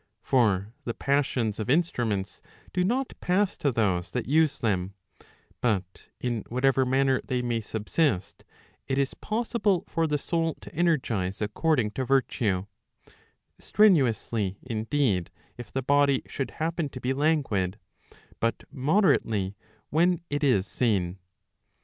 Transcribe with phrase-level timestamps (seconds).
[0.23, 2.41] For the passions of instruments
[2.73, 4.95] do not pass to those that use them;
[5.61, 8.43] but in whatever manner they may subsist,
[8.87, 12.65] it is possible for the soul to energize according to virtue;
[13.59, 17.77] strenuously indeed, if the body should happen to be languid,
[18.39, 19.55] but moderately
[19.91, 21.19] when it is sane.